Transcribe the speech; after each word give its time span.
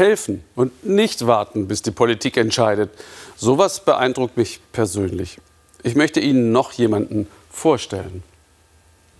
helfen 0.00 0.42
und 0.56 0.84
nicht 0.84 1.26
warten, 1.26 1.68
bis 1.68 1.82
die 1.82 1.92
Politik 1.92 2.36
entscheidet. 2.36 2.90
Sowas 3.36 3.84
beeindruckt 3.84 4.36
mich 4.36 4.60
persönlich. 4.72 5.38
Ich 5.84 5.94
möchte 5.94 6.18
Ihnen 6.18 6.50
noch 6.50 6.72
jemanden 6.72 7.28
vorstellen. 7.50 8.24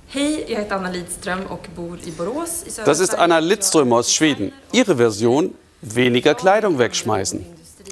Hej, 0.08 0.44
jag 0.48 0.58
heter 0.58 0.76
Anna 0.76 0.90
Lidström 0.90 1.46
och 1.48 1.68
bor 1.76 1.96
i 2.04 2.10
Borås. 2.10 2.64
I 2.66 2.70
Das 2.84 2.98
ist. 2.98 3.14
Anna 3.14 3.38
Lidström 3.38 3.92
aus 3.92 4.12
Schweden. 4.12 4.52
Ihre 4.72 4.96
Version, 4.96 5.54
weniger 5.82 6.34
Kleidung 6.34 6.80
wegschmeißen. 6.80 7.46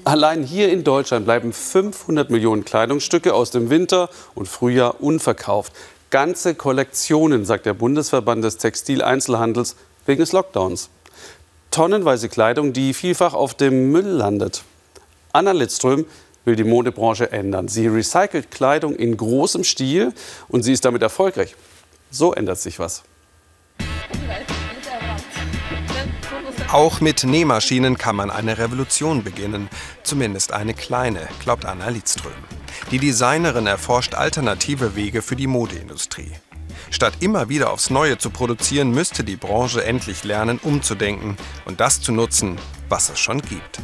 Allein 0.05 0.43
hier 0.43 0.73
in 0.73 0.82
Deutschland 0.82 1.27
bleiben 1.27 1.52
500 1.52 2.30
Millionen 2.30 2.64
Kleidungsstücke 2.64 3.34
aus 3.34 3.52
dem 3.52 3.70
Winter 3.70 4.11
und 4.34 4.48
Frühjahr 4.48 5.00
unverkauft. 5.00 5.73
Ganze 6.11 6.55
Kollektionen, 6.55 7.45
sagt 7.45 7.66
der 7.66 7.75
Bundesverband 7.75 8.43
des 8.43 8.57
Textileinzelhandels, 8.57 9.77
wegen 10.07 10.20
des 10.20 10.32
Lockdowns. 10.32 10.91
Tonnenweise 11.71 12.29
Kleidung, 12.29 12.73
die 12.73 12.95
vielfach 12.95 13.34
auf 13.34 13.55
dem 13.55 13.93
Müll 13.93 14.07
landet. 14.07 14.65
Anna 15.33 15.52
Lidström 15.52 16.06
will 16.45 16.56
die 16.56 16.65
Modebranche 16.65 17.30
ändern. 17.30 17.69
Sie 17.69 17.87
recycelt 17.87 18.51
Kleidung 18.51 18.97
in 18.97 19.16
großem 19.16 19.65
Stil 19.65 20.12
und 20.48 20.62
sie 20.62 20.73
ist 20.73 20.84
damit 20.84 21.02
erfolgreich. 21.02 21.55
So 22.10 22.33
ändert 22.33 22.59
sich 22.59 22.79
was. 22.79 23.02
Auch 26.73 27.01
mit 27.01 27.24
Nähmaschinen 27.24 27.96
kann 27.96 28.16
man 28.16 28.30
eine 28.30 28.59
Revolution 28.59 29.24
beginnen. 29.24 29.71
Zumindest 30.02 30.52
eine 30.52 30.74
kleine, 30.74 31.29
glaubt 31.43 31.65
Anna 31.65 31.88
Lidström. 31.88 32.32
Die 32.91 32.98
Designerin 32.98 33.66
erforscht 33.66 34.15
alternative 34.15 34.95
Wege 34.95 35.23
für 35.23 35.37
die 35.37 35.46
Modeindustrie. 35.46 36.32
Statt 36.91 37.14
immer 37.20 37.48
wieder 37.48 37.73
aufs 37.73 37.91
Neue 37.91 38.18
zu 38.18 38.30
produzieren, 38.30 38.91
müsste 38.91 39.24
die 39.24 39.37
Branche 39.37 39.84
endlich 39.84 40.24
lernen, 40.24 40.59
umzudenken 40.62 41.37
und 41.64 41.80
das 41.80 42.01
zu 42.01 42.12
nutzen, 42.12 42.56
was 42.88 43.10
es 43.10 43.18
schon 43.18 43.42
gibt. 43.42 43.80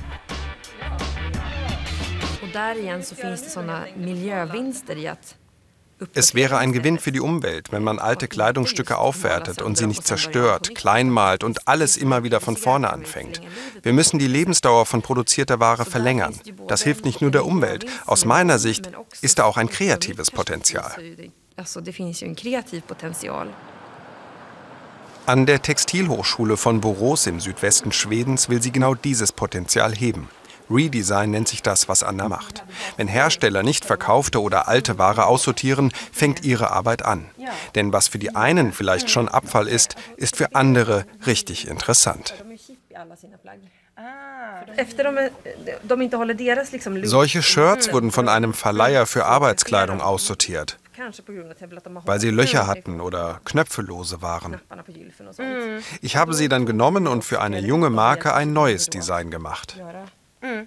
Es 6.13 6.35
wäre 6.35 6.59
ein 6.59 6.73
Gewinn 6.73 6.99
für 6.99 7.13
die 7.13 7.21
Umwelt, 7.21 7.73
wenn 7.73 7.85
man 7.85 7.99
alte 7.99 8.29
Kleidungsstücke 8.29 8.99
aufwertet 8.99 9.63
und 9.63 9.79
sie 9.79 9.87
nicht 9.87 10.07
zerstört, 10.07 10.75
kleinmalt 10.75 11.45
und 11.45 11.69
alles 11.69 11.97
immer 11.97 12.25
wieder 12.25 12.41
von 12.41 12.57
vorne 12.57 12.93
anfängt. 12.93 13.41
Wir 13.83 13.93
müssen 13.93 14.19
die 14.19 14.27
Lebensdauer 14.27 14.87
von 14.87 15.03
produzierter 15.03 15.61
Ware 15.61 15.85
verlängern. 15.85 16.35
Das 16.69 16.83
hilft 16.83 17.05
nicht 17.05 17.21
nur 17.21 17.31
der 17.31 17.47
Umwelt. 17.47 17.87
Aus 18.07 18.25
meiner 18.25 18.59
Sicht 18.59 18.91
ist 19.21 19.39
da 19.39 19.45
auch 19.45 19.57
ein 19.57 19.69
kreatives 19.69 20.31
Potenzial. 20.31 20.93
Alltså 21.57 21.81
det 21.81 21.93
finns 21.93 22.23
ju 22.23 22.27
en 22.29 22.35
kreativ 22.35 22.81
potential. 22.83 23.49
An 25.27 25.47
der 25.47 25.63
Textilhochschule 25.63 26.57
von 26.57 26.81
Borås 26.81 27.27
im 27.27 27.41
Südwesten 27.41 27.93
Schwedens 27.93 28.49
will 28.49 28.61
sie 28.61 28.73
genau 28.73 28.95
dieses 28.95 29.33
Potenzial 29.33 29.95
heben. 29.95 30.29
Redesign 30.71 31.31
nennt 31.31 31.49
sich 31.49 31.63
das, 31.63 31.89
was 31.89 32.03
Anna 32.03 32.29
macht. 32.29 32.65
Wenn 32.97 33.07
Hersteller 33.09 33.63
nicht 33.63 33.85
verkaufte 33.85 34.41
oder 34.43 34.67
alte 34.69 34.99
Ware 34.99 35.27
aussortieren, 35.27 35.93
fängt 36.13 36.43
ihre 36.45 36.71
Arbeit 36.71 37.05
an. 37.05 37.27
Denn 37.75 37.93
was 37.93 38.09
für 38.09 38.19
die 38.19 38.35
einen 38.35 38.73
vielleicht 38.73 39.11
schon 39.11 39.29
Abfall 39.29 39.69
ist, 39.69 39.95
ist 40.17 40.37
für 40.37 40.55
andere 40.55 41.05
richtig 41.27 41.69
interessant. 41.69 42.35
Look- 47.03 47.07
Solche 47.07 47.43
Shirts 47.43 47.93
wurden 47.93 48.11
von 48.11 48.29
einem 48.29 48.55
Verleiher 48.55 49.07
für 49.07 49.25
Arbeitskleidung 49.27 50.01
aussortiert, 50.01 50.79
Weil 52.05 52.21
sie 52.21 52.31
Löcher 52.31 52.67
hatten 52.67 53.01
oder 53.01 53.41
knöpfelose 53.45 54.23
waren. 54.23 54.61
sånt. 55.33 55.49
Ich 56.01 56.17
habe 56.17 56.35
sie 56.35 56.49
dann 56.49 56.67
genommen 56.67 57.07
und 57.07 57.25
für 57.25 57.41
eine 57.41 57.61
junge 57.61 57.91
Marke 57.91 58.35
ein 58.35 58.53
neues 58.53 58.91
Design 58.91 59.31
gemacht. 59.31 59.77
Det. 60.41 60.67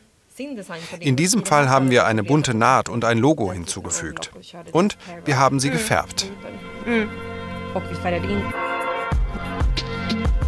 In 0.99 1.15
diesem 1.15 1.45
Fall 1.45 1.67
haben 1.67 1.89
wir 1.89 2.05
eine 2.05 2.23
bunte 2.23 2.53
Naht 2.53 2.89
und 2.89 3.05
ein 3.05 3.17
Logo 3.17 3.51
hinzugefügt. 3.51 4.31
Und 4.71 4.97
wir 5.25 5.39
haben 5.39 5.59
sie 5.59 5.71
gefärbt. 5.71 6.31
In. 6.85 7.09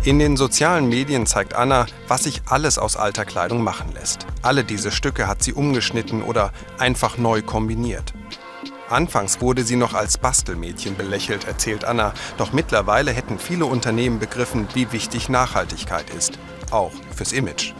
In 0.05 0.17
den 0.17 0.37
sozialen 0.37 0.87
Medien 0.87 1.25
zeigt 1.25 1.55
Anna, 1.55 1.85
was 2.07 2.23
sich 2.23 2.41
alles 2.45 2.77
aus 2.77 2.95
alter 2.95 3.25
Kleidung 3.25 3.63
machen 3.63 3.91
lässt. 3.93 4.25
Alle 4.41 4.63
diese 4.63 4.91
Stücke 4.91 5.27
hat 5.27 5.43
sie 5.43 5.53
umgeschnitten 5.53 6.21
oder 6.21 6.53
einfach 6.77 7.17
neu 7.17 7.41
kombiniert. 7.41 8.13
Anfangs 8.89 9.39
wurde 9.39 9.63
sie 9.63 9.75
noch 9.75 9.93
als 9.93 10.17
Bastelmädchen 10.17 10.97
belächelt, 10.97 11.45
erzählt 11.45 11.85
Anna. 11.85 12.13
Doch 12.37 12.53
mittlerweile 12.53 13.11
hätten 13.11 13.37
viele 13.37 13.65
Unternehmen 13.65 14.19
begriffen, 14.19 14.67
wie 14.73 14.91
wichtig 14.91 15.29
Nachhaltigkeit 15.29 16.09
ist. 16.09 16.39
Auch 16.71 16.91
fürs 17.15 17.31
Image. 17.31 17.73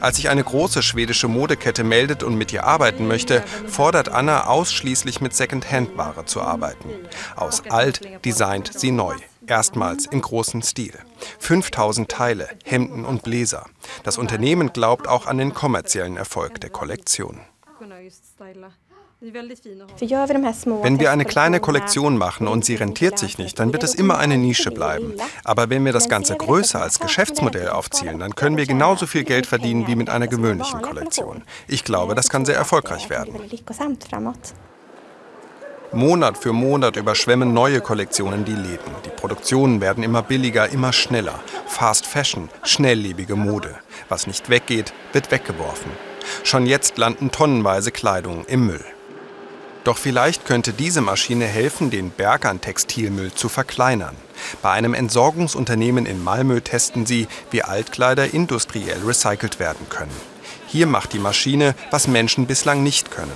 Als 0.00 0.16
sich 0.16 0.28
eine 0.28 0.44
große 0.44 0.82
schwedische 0.82 1.28
Modekette 1.28 1.82
meldet 1.82 2.22
und 2.22 2.36
mit 2.36 2.52
ihr 2.52 2.64
arbeiten 2.64 3.08
möchte, 3.08 3.42
fordert 3.66 4.08
Anna 4.10 4.46
ausschließlich 4.46 5.20
mit 5.20 5.34
Second-Hand-Ware 5.34 6.24
zu 6.26 6.40
arbeiten. 6.40 6.90
Aus 7.36 7.62
alt 7.68 8.24
designt 8.24 8.70
sie 8.72 8.90
neu. 8.90 9.16
Erstmals 9.46 10.06
im 10.06 10.20
großen 10.20 10.62
Stil. 10.62 10.96
5000 11.40 12.08
Teile, 12.08 12.48
Hemden 12.64 13.04
und 13.04 13.22
Bläser. 13.22 13.66
Das 14.04 14.18
Unternehmen 14.18 14.72
glaubt 14.72 15.08
auch 15.08 15.26
an 15.26 15.38
den 15.38 15.52
kommerziellen 15.52 16.16
Erfolg 16.16 16.60
der 16.60 16.70
Kollektion. 16.70 17.40
Wenn 19.24 20.98
wir 20.98 21.12
eine 21.12 21.24
kleine 21.24 21.60
Kollektion 21.60 22.18
machen 22.18 22.48
und 22.48 22.64
sie 22.64 22.74
rentiert 22.74 23.20
sich 23.20 23.38
nicht, 23.38 23.56
dann 23.56 23.72
wird 23.72 23.84
es 23.84 23.94
immer 23.94 24.18
eine 24.18 24.36
Nische 24.36 24.72
bleiben. 24.72 25.14
Aber 25.44 25.70
wenn 25.70 25.84
wir 25.84 25.92
das 25.92 26.08
Ganze 26.08 26.34
größer 26.34 26.82
als 26.82 26.98
Geschäftsmodell 26.98 27.68
aufzielen, 27.68 28.18
dann 28.18 28.34
können 28.34 28.56
wir 28.56 28.66
genauso 28.66 29.06
viel 29.06 29.22
Geld 29.22 29.46
verdienen 29.46 29.86
wie 29.86 29.94
mit 29.94 30.10
einer 30.10 30.26
gewöhnlichen 30.26 30.82
Kollektion. 30.82 31.44
Ich 31.68 31.84
glaube, 31.84 32.16
das 32.16 32.30
kann 32.30 32.44
sehr 32.44 32.56
erfolgreich 32.56 33.10
werden. 33.10 33.36
Monat 35.92 36.38
für 36.38 36.52
Monat 36.52 36.96
überschwemmen 36.96 37.52
neue 37.52 37.80
Kollektionen 37.80 38.44
die 38.44 38.56
Läden. 38.56 38.92
Die 39.04 39.10
Produktionen 39.10 39.80
werden 39.80 40.02
immer 40.02 40.22
billiger, 40.22 40.68
immer 40.70 40.92
schneller. 40.92 41.38
Fast 41.66 42.06
Fashion, 42.06 42.48
schnelllebige 42.64 43.36
Mode. 43.36 43.76
Was 44.08 44.26
nicht 44.26 44.50
weggeht, 44.50 44.92
wird 45.12 45.30
weggeworfen. 45.30 45.92
Schon 46.42 46.66
jetzt 46.66 46.98
landen 46.98 47.30
tonnenweise 47.30 47.92
Kleidung 47.92 48.44
im 48.46 48.66
Müll. 48.66 48.84
Doch 49.84 49.98
vielleicht 49.98 50.46
könnte 50.46 50.72
diese 50.72 51.00
Maschine 51.00 51.46
helfen, 51.46 51.90
den 51.90 52.10
Berg 52.10 52.44
an 52.44 52.60
Textilmüll 52.60 53.32
zu 53.32 53.48
verkleinern. 53.48 54.16
Bei 54.62 54.70
einem 54.70 54.94
Entsorgungsunternehmen 54.94 56.06
in 56.06 56.22
Malmö 56.22 56.60
testen 56.60 57.04
sie, 57.04 57.26
wie 57.50 57.62
Altkleider 57.62 58.32
industriell 58.32 59.00
recycelt 59.04 59.58
werden 59.58 59.88
können. 59.88 60.14
Hier 60.68 60.86
macht 60.86 61.12
die 61.12 61.18
Maschine, 61.18 61.74
was 61.90 62.06
Menschen 62.06 62.46
bislang 62.46 62.82
nicht 62.82 63.10
können. 63.10 63.32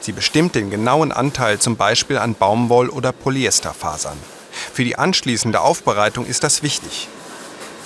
Sie 0.00 0.12
bestimmt 0.12 0.54
den 0.54 0.70
genauen 0.70 1.10
Anteil 1.10 1.58
zum 1.58 1.76
Beispiel 1.76 2.18
an 2.18 2.36
Baumwoll- 2.36 2.90
oder 2.90 3.12
Polyesterfasern. 3.12 4.16
Für 4.72 4.84
die 4.84 4.96
anschließende 4.96 5.60
Aufbereitung 5.60 6.26
ist 6.26 6.44
das 6.44 6.62
wichtig. 6.62 7.08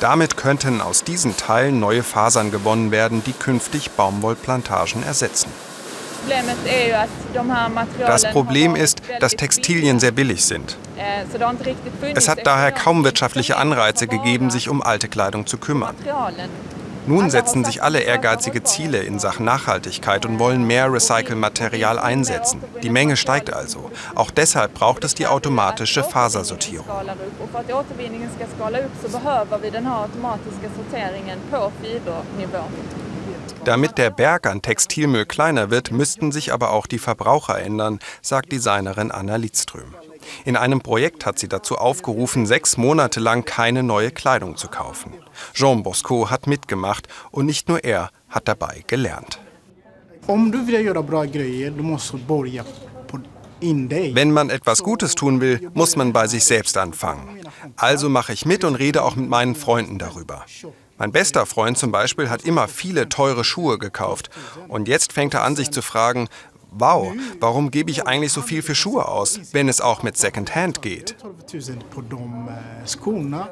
Damit 0.00 0.36
könnten 0.36 0.80
aus 0.80 1.04
diesen 1.04 1.36
Teilen 1.36 1.80
neue 1.80 2.02
Fasern 2.02 2.50
gewonnen 2.50 2.90
werden, 2.90 3.22
die 3.24 3.32
künftig 3.32 3.92
Baumwollplantagen 3.92 5.02
ersetzen. 5.02 5.50
Das 7.98 8.30
Problem 8.30 8.76
ist, 8.76 9.02
dass 9.20 9.32
Textilien 9.32 10.00
sehr 10.00 10.12
billig 10.12 10.44
sind. 10.44 10.76
Es 12.14 12.28
hat 12.28 12.46
daher 12.46 12.72
kaum 12.72 13.04
wirtschaftliche 13.04 13.56
Anreize 13.56 14.06
gegeben, 14.06 14.50
sich 14.50 14.68
um 14.68 14.82
alte 14.82 15.08
Kleidung 15.08 15.46
zu 15.46 15.58
kümmern. 15.58 15.94
Nun 17.04 17.30
setzen 17.30 17.64
sich 17.64 17.82
alle 17.82 17.98
ehrgeizige 17.98 18.62
Ziele 18.62 18.98
in 18.98 19.18
Sachen 19.18 19.44
Nachhaltigkeit 19.44 20.24
und 20.24 20.38
wollen 20.38 20.64
mehr 20.64 20.92
Recycelmaterial 20.92 21.98
einsetzen. 21.98 22.62
Die 22.82 22.90
Menge 22.90 23.16
steigt 23.16 23.52
also. 23.52 23.90
Auch 24.14 24.30
deshalb 24.30 24.74
braucht 24.74 25.02
es 25.02 25.14
die 25.14 25.26
automatische 25.26 26.04
Fasersortierung. 26.04 26.86
Damit 33.64 33.96
der 33.96 34.10
Berg 34.10 34.46
an 34.48 34.60
Textilmüll 34.60 35.24
kleiner 35.24 35.70
wird, 35.70 35.92
müssten 35.92 36.32
sich 36.32 36.52
aber 36.52 36.70
auch 36.70 36.86
die 36.86 36.98
Verbraucher 36.98 37.60
ändern, 37.60 38.00
sagt 38.20 38.50
Designerin 38.50 39.12
Anna 39.12 39.36
Lidström. 39.36 39.94
In 40.44 40.56
einem 40.56 40.80
Projekt 40.80 41.26
hat 41.26 41.38
sie 41.38 41.48
dazu 41.48 41.76
aufgerufen, 41.76 42.46
sechs 42.46 42.76
Monate 42.76 43.20
lang 43.20 43.44
keine 43.44 43.82
neue 43.82 44.10
Kleidung 44.10 44.56
zu 44.56 44.68
kaufen. 44.68 45.12
Jean 45.54 45.82
Bosco 45.82 46.30
hat 46.30 46.46
mitgemacht 46.46 47.08
und 47.30 47.46
nicht 47.46 47.68
nur 47.68 47.84
er 47.84 48.10
hat 48.28 48.48
dabei 48.48 48.82
gelernt. 48.86 49.38
Wenn 53.60 54.32
man 54.32 54.50
etwas 54.50 54.82
Gutes 54.82 55.14
tun 55.14 55.40
will, 55.40 55.70
muss 55.74 55.94
man 55.94 56.12
bei 56.12 56.26
sich 56.26 56.44
selbst 56.44 56.76
anfangen. 56.76 57.40
Also 57.76 58.08
mache 58.08 58.32
ich 58.32 58.44
mit 58.44 58.64
und 58.64 58.74
rede 58.74 59.02
auch 59.02 59.14
mit 59.14 59.28
meinen 59.28 59.54
Freunden 59.54 59.98
darüber. 59.98 60.44
Mein 61.02 61.10
bester 61.10 61.46
Freund 61.46 61.76
zum 61.76 61.90
Beispiel 61.90 62.30
hat 62.30 62.44
immer 62.44 62.68
viele 62.68 63.08
teure 63.08 63.42
Schuhe 63.42 63.76
gekauft. 63.76 64.30
Und 64.68 64.86
jetzt 64.86 65.12
fängt 65.12 65.34
er 65.34 65.42
an, 65.42 65.56
sich 65.56 65.72
zu 65.72 65.82
fragen, 65.82 66.28
wow, 66.70 67.12
warum 67.40 67.72
gebe 67.72 67.90
ich 67.90 68.06
eigentlich 68.06 68.30
so 68.30 68.40
viel 68.40 68.62
für 68.62 68.76
Schuhe 68.76 69.08
aus, 69.08 69.40
wenn 69.50 69.68
es 69.68 69.80
auch 69.80 70.04
mit 70.04 70.16
Secondhand 70.16 70.80
geht? 70.80 71.16
12 71.48 71.70
000 71.70 71.78
på 71.90 72.02
de 72.02 72.16
eh, 72.20 72.86
skorna. 72.86 73.48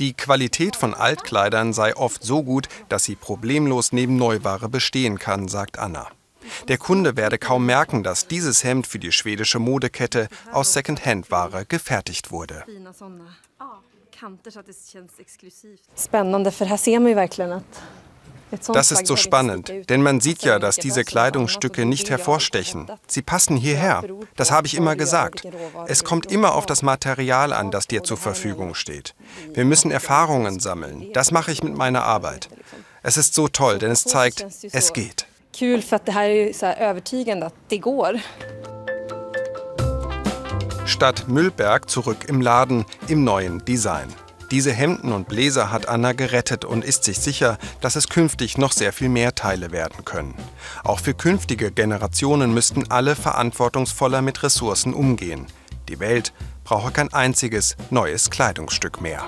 Die 0.00 0.12
Qualität 0.12 0.74
von 0.74 0.92
Altkleidern 0.92 1.72
sei 1.72 1.94
oft 1.94 2.24
so 2.24 2.42
gut, 2.42 2.66
dass 2.88 3.04
sie 3.04 3.14
problemlos 3.14 3.92
neben 3.92 4.16
Neuware 4.16 4.68
bestehen 4.68 5.20
kann, 5.20 5.46
sagt 5.46 5.78
Anna. 5.78 6.08
Der 6.66 6.78
Kunde 6.78 7.16
werde 7.16 7.38
kaum 7.38 7.64
merken, 7.64 8.02
dass 8.02 8.26
dieses 8.26 8.64
Hemd 8.64 8.88
für 8.88 8.98
die 8.98 9.12
schwedische 9.12 9.60
Modekette 9.60 10.26
aus 10.50 10.72
Secondhand-Ware 10.72 11.64
gefertigt 11.64 12.32
wurde. 12.32 12.64
Spännande, 15.96 16.50
för 16.50 16.64
här 16.64 16.76
ser 16.76 16.98
man 16.98 17.08
ju 17.08 17.14
verkligen 17.14 17.52
att 17.52 17.82
Das 18.72 18.92
ist 18.92 19.06
so 19.06 19.16
spannend, 19.16 19.70
denn 19.88 20.02
man 20.02 20.20
sieht 20.20 20.42
ja, 20.42 20.58
dass 20.58 20.76
diese 20.76 21.00
så 21.00 21.04
Kleidungsstücke 21.04 21.84
nicht 21.84 22.10
hervorstechen. 22.10 22.86
Sie 23.06 23.22
passen 23.22 23.56
hierher. 23.56 24.02
Das 24.36 24.50
habe 24.50 24.66
ich 24.66 24.74
immer 24.74 24.96
gesagt. 24.96 25.46
Es 25.86 26.02
kommt 26.04 26.32
immer 26.32 26.54
auf 26.54 26.66
das 26.66 26.82
Material 26.82 27.52
an, 27.52 27.70
das 27.70 27.86
dir 27.86 28.02
zur 28.04 28.16
Verfügung 28.16 28.74
steht. 28.74 29.14
Wir 29.52 29.64
müssen 29.64 29.90
Erfahrungen 29.90 30.60
sammeln. 30.60 31.12
Das 31.12 31.30
mache 31.30 31.52
ich 31.52 31.62
mit 31.62 31.76
meiner 31.76 32.04
Arbeit. 32.04 32.48
Es 33.02 33.16
ist 33.16 33.34
so 33.34 33.48
toll, 33.48 33.78
denn 33.78 33.90
es 33.90 34.04
zeigt, 34.04 34.46
es 34.72 34.92
geht. 34.92 35.26
Kul 35.58 35.82
för 35.82 35.96
att 35.96 36.06
det 36.06 36.12
här 36.12 36.28
är 36.28 36.52
så 36.52 36.66
här 36.66 36.76
övertygande 36.76 37.46
att 37.46 37.54
det 37.68 37.78
går. 37.78 38.20
Stadt 40.98 41.28
Müllberg 41.28 41.88
zurück 41.88 42.24
im 42.26 42.40
Laden 42.40 42.84
im 43.06 43.22
neuen 43.22 43.64
Design. 43.64 44.08
Diese 44.50 44.72
Hemden 44.72 45.12
und 45.12 45.28
Bläser 45.28 45.70
hat 45.70 45.88
Anna 45.88 46.10
gerettet 46.10 46.64
und 46.64 46.84
ist 46.84 47.04
sich 47.04 47.20
sicher, 47.20 47.56
dass 47.80 47.94
es 47.94 48.08
künftig 48.08 48.58
noch 48.58 48.72
sehr 48.72 48.92
viel 48.92 49.08
mehr 49.08 49.36
Teile 49.36 49.70
werden 49.70 50.04
können. 50.04 50.34
Auch 50.82 50.98
für 50.98 51.14
künftige 51.14 51.70
Generationen 51.70 52.52
müssten 52.52 52.90
alle 52.90 53.14
verantwortungsvoller 53.14 54.22
mit 54.22 54.42
Ressourcen 54.42 54.92
umgehen. 54.92 55.46
Die 55.88 56.00
Welt 56.00 56.32
brauche 56.64 56.90
kein 56.90 57.12
einziges 57.12 57.76
neues 57.90 58.28
Kleidungsstück 58.28 59.00
mehr. 59.00 59.22